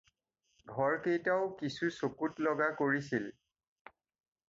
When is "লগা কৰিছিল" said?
2.49-3.33